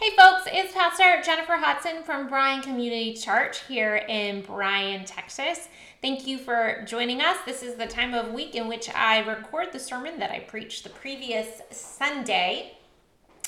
[0.00, 5.68] Hey folks, it's Pastor Jennifer Hudson from Bryan Community Church here in Bryan, Texas.
[6.00, 7.36] Thank you for joining us.
[7.44, 10.82] This is the time of week in which I record the sermon that I preached
[10.82, 12.72] the previous Sunday.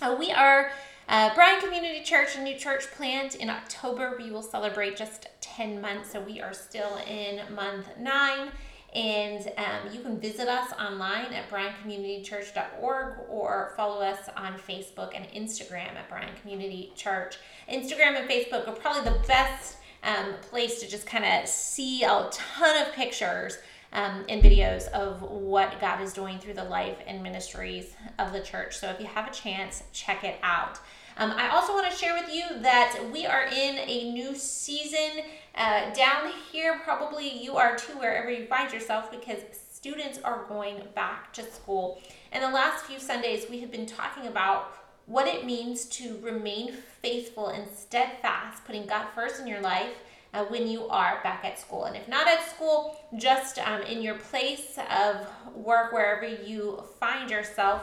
[0.00, 0.70] Uh, we are
[1.08, 3.34] uh, Bryan Community Church, a new church plant.
[3.34, 8.50] In October, we will celebrate just 10 months, so we are still in month nine.
[8.94, 15.26] And um, you can visit us online at bryancommunitychurch.org or follow us on Facebook and
[15.28, 17.36] Instagram at Bryan Community Church.
[17.70, 22.28] Instagram and Facebook are probably the best um, place to just kind of see a
[22.30, 23.58] ton of pictures
[23.92, 28.40] um, and videos of what God is doing through the life and ministries of the
[28.40, 28.78] church.
[28.78, 30.78] So if you have a chance, check it out.
[31.16, 35.24] Um, I also want to share with you that we are in a new season.
[35.58, 39.40] Uh, down here, probably you are too, wherever you find yourself, because
[39.72, 42.00] students are going back to school.
[42.30, 44.72] And the last few Sundays, we have been talking about
[45.06, 49.90] what it means to remain faithful and steadfast, putting God first in your life.
[50.34, 51.84] Uh, when you are back at school.
[51.84, 57.30] And if not at school, just um, in your place of work, wherever you find
[57.30, 57.82] yourself.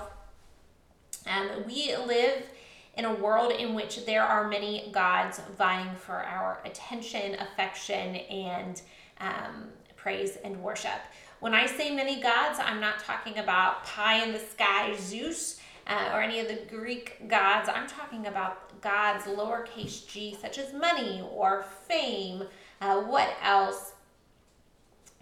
[1.26, 2.44] Um, we live
[2.98, 8.82] in a world in which there are many gods vying for our attention, affection, and
[9.20, 11.02] um, praise and worship.
[11.40, 16.12] When I say many gods, I'm not talking about pie in the sky Zeus uh,
[16.14, 17.70] or any of the Greek gods.
[17.70, 22.44] I'm talking about gods lowercase g, such as money or fame.
[22.82, 23.94] Uh, what else?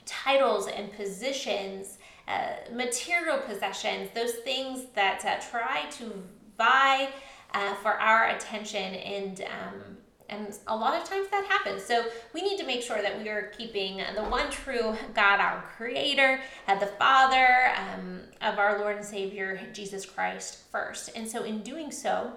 [0.05, 6.23] Titles and positions, uh, material possessions, those things that uh, try to
[6.57, 7.09] vie
[7.53, 9.97] uh, for our attention and um,
[10.29, 11.83] and a lot of times that happens.
[11.83, 15.61] So we need to make sure that we are keeping the one true God, our
[15.77, 21.11] Creator, uh, the Father um, of our Lord and Savior Jesus Christ first.
[21.15, 22.33] And so in doing so,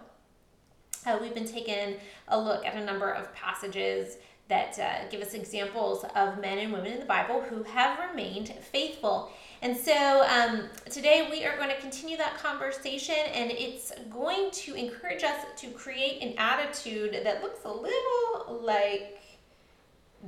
[1.07, 1.95] uh, we've been taking
[2.29, 6.73] a look at a number of passages that uh, give us examples of men and
[6.73, 9.33] women in the Bible who have remained faithful.
[9.63, 14.75] And so um, today we are going to continue that conversation, and it's going to
[14.75, 19.21] encourage us to create an attitude that looks a little like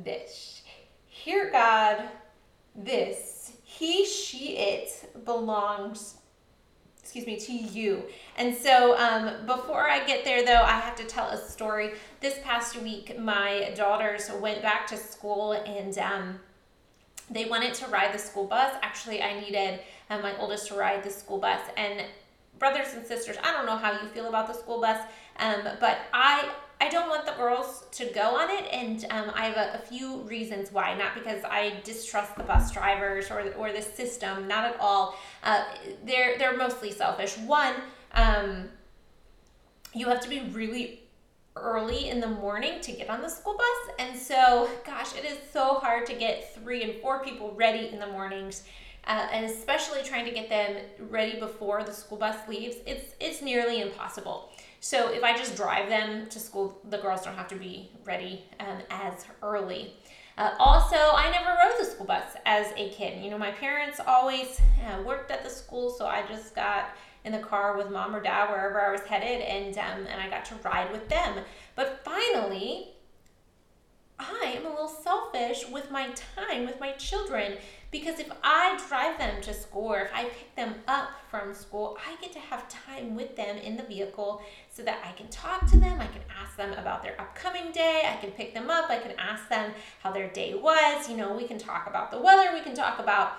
[0.02, 0.62] this.
[1.06, 2.04] Here God,
[2.74, 6.18] this, he, she, it belongs
[7.08, 8.02] excuse me, to you.
[8.36, 11.92] And so um, before I get there, though, I have to tell a story.
[12.20, 16.38] This past week, my daughters went back to school and um,
[17.30, 18.74] they wanted to ride the school bus.
[18.82, 19.80] Actually, I needed
[20.10, 21.60] uh, my oldest to ride the school bus.
[21.76, 22.02] And
[22.58, 25.00] brothers and sisters, I don't know how you feel about the school bus,
[25.38, 26.50] um, but I
[26.80, 29.78] I don't want the girls to go on it, and um, I have a, a,
[29.78, 30.94] few reasons why.
[30.96, 35.16] Not because I distrust the bus drivers or or the system, not at all.
[35.42, 35.64] Uh,
[36.04, 37.36] they're they're mostly selfish.
[37.38, 37.74] One,
[38.12, 38.68] um,
[39.92, 41.02] you have to be really
[41.62, 45.38] early in the morning to get on the school bus, and so gosh, it is
[45.52, 48.64] so hard to get three and four people ready in the mornings.
[49.06, 50.76] Uh, and especially trying to get them
[51.08, 54.50] ready before the school bus leaves, it's it's nearly impossible.
[54.80, 58.44] So if I just drive them to school, the girls don't have to be ready
[58.60, 59.94] um, as early.
[60.36, 63.24] Uh, also, I never rode the school bus as a kid.
[63.24, 66.90] You know, my parents always uh, worked at the school, so I just got
[67.28, 70.28] in the car with mom or dad wherever I was headed, and um, and I
[70.28, 71.44] got to ride with them.
[71.76, 72.88] But finally,
[74.18, 77.58] I am a little selfish with my time with my children
[77.90, 82.20] because if I drive them to school if I pick them up from school, I
[82.20, 85.78] get to have time with them in the vehicle so that I can talk to
[85.78, 86.00] them.
[86.00, 88.02] I can ask them about their upcoming day.
[88.12, 88.90] I can pick them up.
[88.90, 89.72] I can ask them
[90.02, 91.08] how their day was.
[91.08, 92.50] You know, we can talk about the weather.
[92.52, 93.32] We can talk about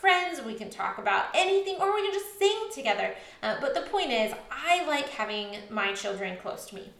[0.00, 0.42] friends.
[0.42, 3.14] We can talk about anything or we can just sing together.
[3.42, 6.90] Uh, but the point is, I like having my children close to me.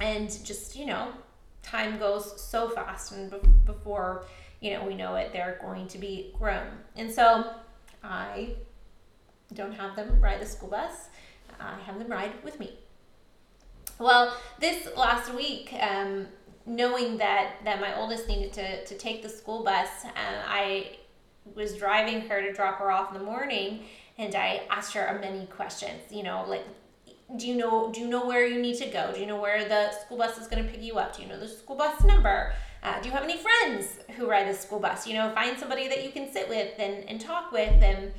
[0.00, 1.12] And just, you know,
[1.62, 4.24] time goes so fast and be- before
[4.60, 7.52] you know we know it they're going to be grown and so
[8.02, 8.50] i
[9.54, 11.08] don't have them ride the school bus
[11.60, 12.72] i have them ride with me
[13.98, 16.26] well this last week um,
[16.66, 20.96] knowing that that my oldest needed to, to take the school bus uh, i
[21.54, 23.84] was driving her to drop her off in the morning
[24.16, 26.64] and i asked her many questions you know like
[27.36, 29.12] do you know do you know where you need to go?
[29.12, 31.14] Do you know where the school bus is going to pick you up?
[31.14, 32.54] Do you know the school bus number?
[32.82, 35.06] Uh, do you have any friends who ride the school bus?
[35.06, 37.82] You know find somebody that you can sit with and, and talk with.
[37.82, 38.12] And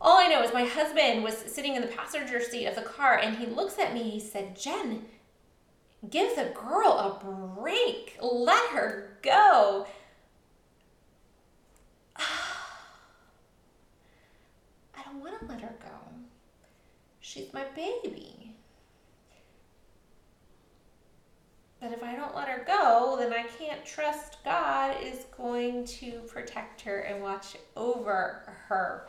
[0.00, 3.18] all i know is my husband was sitting in the passenger seat of the car
[3.18, 5.04] and he looks at me he said jen
[6.08, 8.16] give the girl a break.
[8.22, 9.86] Let her go
[14.96, 15.88] I don't want to let her go.
[17.20, 18.38] She's my baby.
[21.80, 26.20] But if I don't let her go, then I can't trust God is going to
[26.26, 29.06] protect her and watch over her.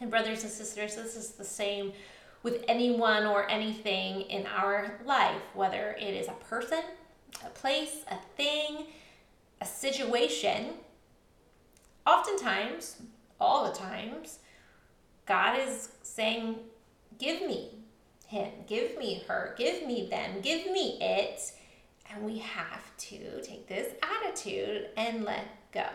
[0.00, 1.92] And, brothers and sisters, this is the same
[2.42, 6.82] with anyone or anything in our life, whether it is a person,
[7.46, 8.86] a place, a thing,
[9.60, 10.70] a situation.
[12.12, 12.96] Oftentimes,
[13.40, 14.40] all the times,
[15.24, 16.56] God is saying,
[17.18, 17.70] Give me
[18.26, 21.52] him, give me her, give me them, give me it.
[22.10, 25.86] And we have to take this attitude and let go.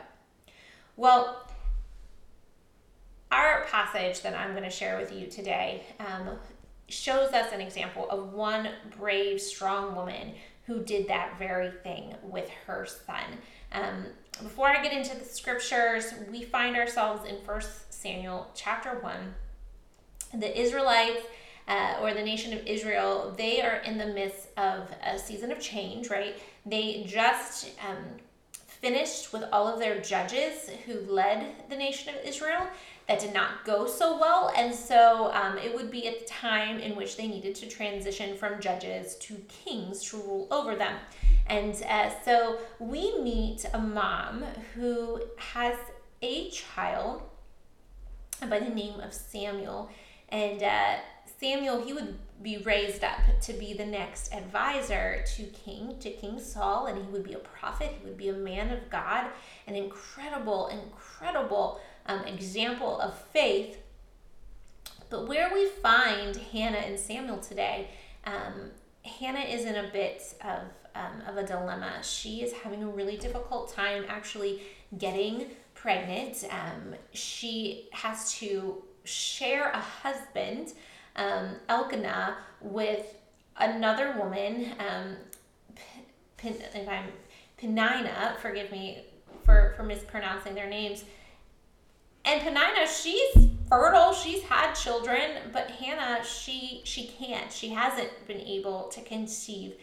[0.95, 1.47] Well,
[3.31, 6.29] our passage that I'm going to share with you today um,
[6.87, 10.33] shows us an example of one brave, strong woman
[10.67, 13.23] who did that very thing with her son.
[13.71, 14.05] Um,
[14.43, 19.33] before I get into the scriptures, we find ourselves in First Samuel chapter 1.
[20.39, 21.23] The Israelites,
[21.67, 25.59] uh, or the nation of Israel, they are in the midst of a season of
[25.59, 26.37] change, right?
[26.65, 28.03] They just um,
[28.67, 32.67] finished with all of their judges who led the nation of Israel
[33.07, 34.51] that did not go so well.
[34.55, 38.59] And so um, it would be a time in which they needed to transition from
[38.59, 40.95] judges to kings to rule over them.
[41.47, 44.43] And uh, so we meet a mom
[44.75, 45.77] who has
[46.21, 47.21] a child
[48.49, 49.89] by the name of Samuel.
[50.29, 50.97] And uh,
[51.39, 56.39] Samuel, he would be raised up to be the next advisor to King, to King
[56.39, 59.27] Saul, and he would be a prophet, he would be a man of God,
[59.65, 63.77] an incredible, incredible um, example of faith.
[65.09, 67.89] But where we find Hannah and Samuel today,
[68.25, 68.71] um,
[69.03, 70.61] Hannah is in a bit of,
[70.95, 72.03] um, of a dilemma.
[72.03, 74.61] She is having a really difficult time actually
[74.97, 76.43] getting pregnant.
[76.49, 80.73] Um, she has to share a husband,
[81.15, 83.15] um, Elkanah, with
[83.57, 85.15] another woman, um,
[86.37, 87.05] P- if I'm
[87.59, 89.05] Penina, forgive me
[89.43, 91.03] for, for mispronouncing their names,
[92.27, 97.51] and Penina, she's fertile, she's had children, but Hannah, she she can't.
[97.51, 99.75] She hasn't been able to conceive.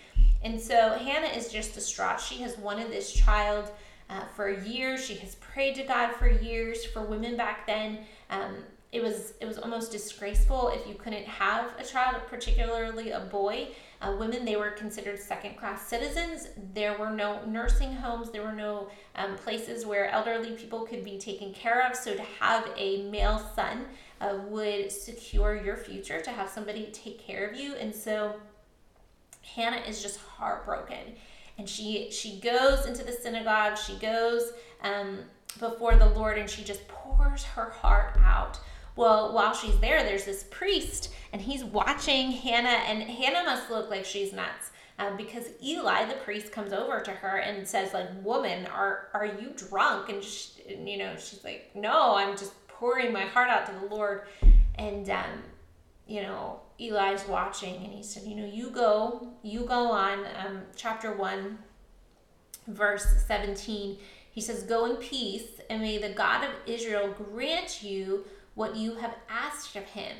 [0.43, 2.21] And so Hannah is just distraught.
[2.21, 3.71] She has wanted this child
[4.11, 5.03] uh, for years.
[5.03, 6.85] She has prayed to God for years.
[6.85, 8.57] For women back then, um,
[8.95, 13.69] it was it was almost disgraceful if you couldn't have a child, particularly a boy.
[14.01, 16.49] Uh, women, they were considered second class citizens.
[16.75, 21.19] There were no nursing homes, there were no um, places where elderly people could be
[21.19, 21.97] taken care of.
[21.97, 23.87] So, to have a male son
[24.21, 27.75] uh, would secure your future, to have somebody take care of you.
[27.75, 28.37] And so,
[29.43, 31.17] Hannah is just heartbroken.
[31.59, 34.53] And she, she goes into the synagogue, she goes
[34.83, 35.21] um,
[35.59, 38.61] before the Lord, and she just pours her heart out
[38.97, 43.91] well, while she's there, there's this priest and he's watching Hannah, and Hannah must look
[43.91, 44.71] like she's nuts.
[45.01, 49.27] Um, because Eli, the priest, comes over to her and says, like, woman, are are
[49.27, 50.09] you drunk?
[50.09, 53.73] And, she, and you know, she's like, no, I'm just pouring my heart out to
[53.73, 54.23] the Lord.
[54.77, 55.43] And um,
[56.07, 60.21] you know, Eli's watching, and he said, you know, you go, you go on.
[60.39, 61.59] Um, chapter one,
[62.69, 63.99] verse seventeen.
[64.31, 68.25] He says, "Go in peace, and may the God of Israel grant you
[68.55, 70.17] what you have asked of him.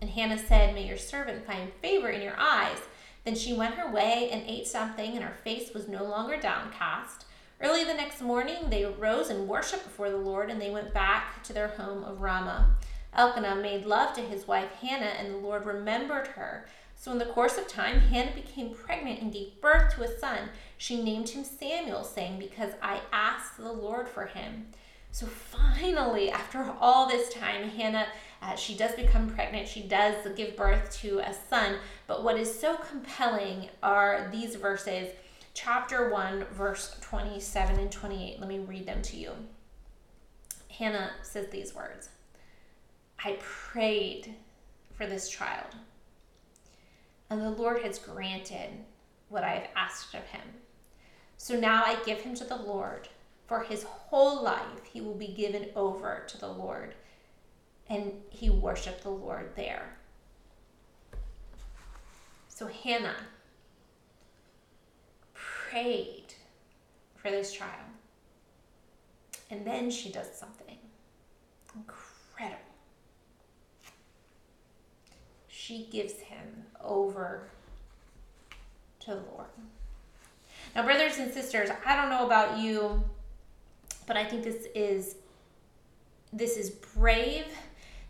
[0.00, 2.78] And Hannah said, May your servant find favor in your eyes.
[3.24, 7.26] Then she went her way and ate something, and her face was no longer downcast.
[7.60, 11.42] Early the next morning, they arose and worshipped before the Lord, and they went back
[11.44, 12.76] to their home of Ramah.
[13.12, 16.66] Elkanah made love to his wife Hannah, and the Lord remembered her.
[16.96, 20.50] So, in the course of time, Hannah became pregnant and gave birth to a son.
[20.78, 24.68] She named him Samuel, saying, Because I asked the Lord for him.
[25.12, 28.06] So finally, after all this time, Hannah,
[28.42, 29.68] uh, she does become pregnant.
[29.68, 31.76] She does give birth to a son.
[32.06, 35.12] But what is so compelling are these verses,
[35.52, 38.38] chapter 1, verse 27 and 28.
[38.38, 39.32] Let me read them to you.
[40.68, 42.08] Hannah says these words
[43.22, 44.34] I prayed
[44.94, 45.74] for this child,
[47.28, 48.70] and the Lord has granted
[49.28, 50.40] what I have asked of him.
[51.36, 53.08] So now I give him to the Lord
[53.50, 56.94] for his whole life, he will be given over to the Lord.
[57.88, 59.96] And he worshiped the Lord there.
[62.46, 63.16] So Hannah
[65.34, 66.32] prayed
[67.16, 67.90] for this child.
[69.50, 70.78] And then she does something
[71.74, 72.60] incredible.
[75.48, 77.48] She gives him over
[79.00, 79.48] to the Lord.
[80.76, 83.02] Now, brothers and sisters, I don't know about you
[84.10, 85.14] but I think this is
[86.32, 87.46] this is brave,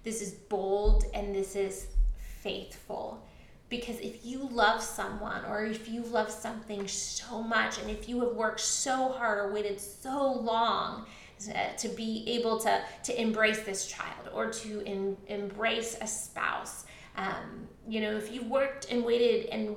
[0.02, 3.22] this is bold, and this is faithful.
[3.68, 8.18] Because if you love someone or if you love something so much and if you
[8.20, 11.04] have worked so hard or waited so long
[11.76, 17.68] to, be able to, to embrace this child or to in, embrace a spouse, um,
[17.86, 19.76] you know, if you've worked and waited and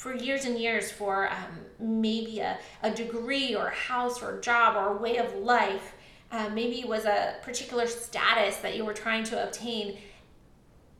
[0.00, 4.40] for years and years for um, maybe a, a degree or a house or a
[4.40, 5.92] job or a way of life,
[6.32, 9.98] uh, maybe it was a particular status that you were trying to obtain,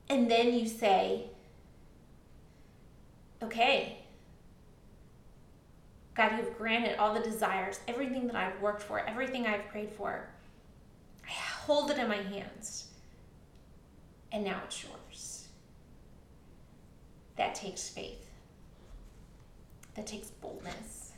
[0.07, 1.23] and then you say,
[3.41, 3.97] okay,
[6.13, 10.29] God, you've granted all the desires, everything that I've worked for, everything I've prayed for.
[11.27, 12.85] I hold it in my hands,
[14.31, 15.47] and now it's yours.
[17.37, 18.27] That takes faith,
[19.95, 21.11] that takes boldness.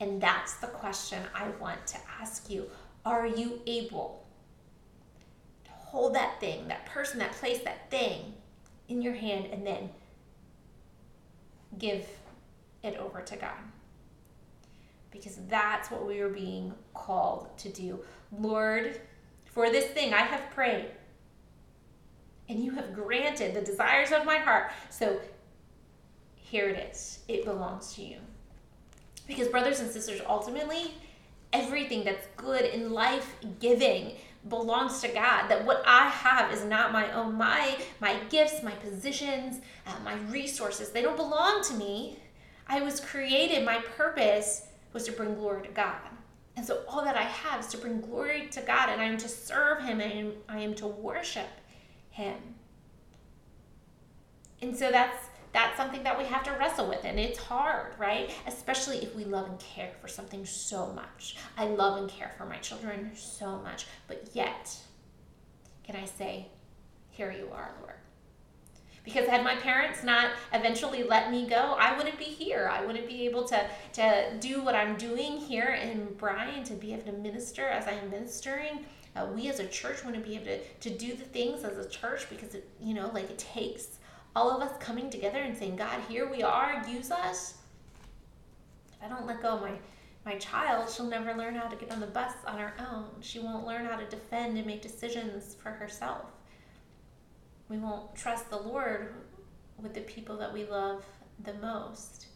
[0.00, 2.70] And that's the question I want to ask you.
[3.04, 4.26] Are you able
[5.64, 8.34] to hold that thing, that person, that place, that thing
[8.88, 9.90] in your hand, and then
[11.78, 12.06] give
[12.82, 13.58] it over to God.
[15.10, 18.00] Because that's what we are being called to do.
[18.38, 19.00] Lord,
[19.44, 20.90] for this thing I have prayed,
[22.48, 24.72] and you have granted the desires of my heart.
[24.88, 25.20] So
[26.50, 27.20] here it is.
[27.28, 28.16] It belongs to you.
[29.28, 30.94] Because, brothers and sisters, ultimately,
[31.52, 34.14] everything that's good in life giving
[34.48, 35.46] belongs to God.
[35.46, 37.36] That what I have is not my own.
[37.36, 42.18] My my gifts, my positions, uh, my resources, they don't belong to me.
[42.66, 46.00] I was created, my purpose was to bring glory to God.
[46.56, 49.18] And so all that I have is to bring glory to God and I am
[49.18, 51.48] to serve him and I am to worship
[52.10, 52.36] him.
[54.62, 58.30] And so that's that's something that we have to wrestle with and it's hard right?
[58.46, 61.36] Especially if we love and care for something so much.
[61.56, 63.86] I love and care for my children so much.
[64.06, 64.76] But yet
[65.84, 66.46] can i say
[67.10, 67.94] here you are lord.
[69.04, 72.70] Because had my parents not eventually let me go i wouldn't be here.
[72.72, 75.78] I wouldn't be able to to do what i'm doing here.
[75.82, 79.66] In bryan to be able to minister as i am ministering uh, we as a
[79.66, 82.94] church wouldn't be able to, to do the things as a church because it you
[82.94, 83.98] know like it takes
[84.36, 87.54] all of us coming together and saying, God, here we are, use us.
[88.92, 89.72] If I don't let go of my,
[90.24, 93.08] my child, she'll never learn how to get on the bus on her own.
[93.20, 96.26] She won't learn how to defend and make decisions for herself.
[97.68, 99.14] We won't trust the Lord
[99.78, 101.04] with the people that we love
[101.44, 102.26] the most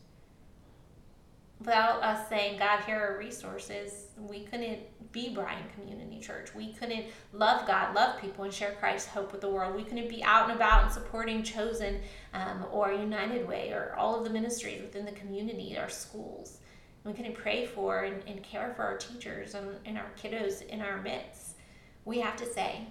[1.59, 4.81] without us saying, God, here are resources, we couldn't
[5.13, 6.55] be Bryan Community Church.
[6.55, 9.77] We couldn't love God, love people, and share Christ's hope with the world.
[9.77, 12.01] We couldn't be out and about and supporting Chosen
[12.33, 16.59] um, or United Way or all of the ministries within the community, our schools.
[17.05, 20.81] We couldn't pray for and, and care for our teachers and, and our kiddos in
[20.81, 21.57] our midst.
[22.05, 22.89] We have to say,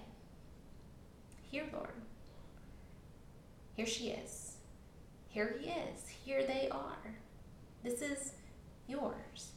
[1.50, 1.88] Here, Lord.
[3.74, 4.52] Here she is.
[5.28, 6.08] Here he is.
[6.24, 6.96] Here they are.
[7.82, 8.32] This is
[8.86, 9.52] yours.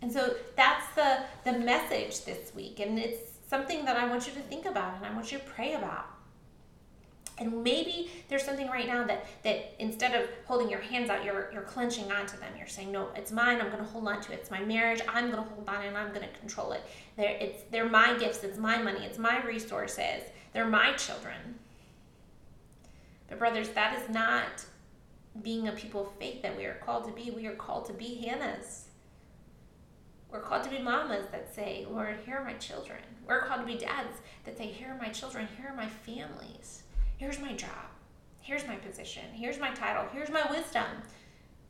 [0.00, 4.32] And so that's the the message this week and it's something that I want you
[4.34, 6.06] to think about and I want you to pray about.
[7.40, 11.50] And maybe there's something right now that that instead of holding your hands out, you're
[11.52, 12.52] you're clenching onto them.
[12.56, 13.60] You're saying, "No, it's mine.
[13.60, 14.40] I'm going to hold on to it.
[14.40, 15.00] It's my marriage.
[15.08, 16.82] I'm going to hold on and I'm going to control it.
[17.16, 18.42] They're it's they're my gifts.
[18.42, 19.04] It's my money.
[19.04, 20.22] It's my resources.
[20.52, 21.58] They're my children."
[23.28, 24.64] But brothers, that is not
[25.42, 27.30] being a people of faith that we are called to be.
[27.30, 28.84] We are called to be Hannahs.
[30.30, 32.98] We're called to be mamas that say, Lord, here are my children.
[33.26, 36.82] We're called to be dads that say, here are my children, here are my families,
[37.16, 37.70] here's my job,
[38.40, 40.84] here's my position, here's my title, here's my wisdom.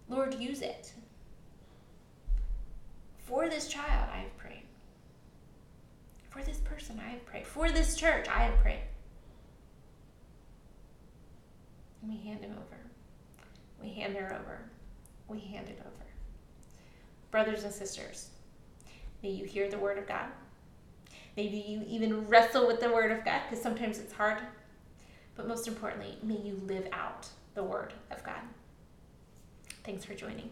[0.09, 0.93] Lord, use it.
[3.19, 4.63] For this child, I have prayed.
[6.31, 7.47] For this person, I have prayed.
[7.47, 8.83] For this church, I have prayed.
[12.03, 12.78] And we hand him over.
[14.09, 14.61] Hand her over.
[15.29, 16.07] We hand it over.
[17.31, 18.31] Brothers and sisters,
[19.23, 20.29] may you hear the word of God.
[21.37, 24.38] Maybe you even wrestle with the word of God because sometimes it's hard.
[25.37, 28.41] But most importantly, may you live out the word of God.
[29.85, 30.49] Thanks for joining.